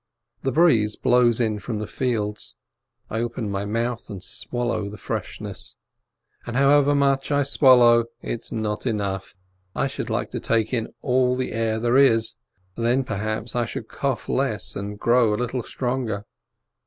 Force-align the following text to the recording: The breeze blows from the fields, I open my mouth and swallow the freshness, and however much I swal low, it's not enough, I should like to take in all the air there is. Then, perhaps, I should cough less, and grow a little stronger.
The 0.41 0.51
breeze 0.51 0.95
blows 0.95 1.39
from 1.59 1.77
the 1.77 1.85
fields, 1.85 2.55
I 3.11 3.19
open 3.19 3.51
my 3.51 3.65
mouth 3.65 4.09
and 4.09 4.23
swallow 4.23 4.89
the 4.89 4.97
freshness, 4.97 5.77
and 6.47 6.55
however 6.57 6.95
much 6.95 7.29
I 7.31 7.41
swal 7.43 7.77
low, 7.77 8.05
it's 8.19 8.51
not 8.51 8.87
enough, 8.87 9.35
I 9.75 9.85
should 9.85 10.09
like 10.09 10.31
to 10.31 10.39
take 10.39 10.73
in 10.73 10.91
all 11.03 11.35
the 11.35 11.51
air 11.51 11.79
there 11.79 11.97
is. 11.97 12.35
Then, 12.75 13.03
perhaps, 13.03 13.55
I 13.55 13.65
should 13.65 13.87
cough 13.89 14.27
less, 14.27 14.75
and 14.75 14.97
grow 14.97 15.35
a 15.35 15.37
little 15.37 15.61
stronger. 15.61 16.25